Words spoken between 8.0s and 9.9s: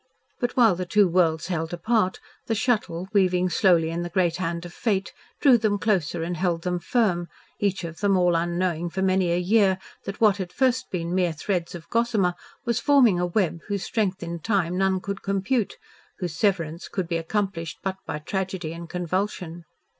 all unknowing for many a year,